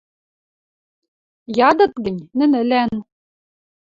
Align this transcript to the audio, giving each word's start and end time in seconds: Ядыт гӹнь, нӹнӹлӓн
Ядыт 1.69 1.93
гӹнь, 2.05 2.21
нӹнӹлӓн 2.37 2.91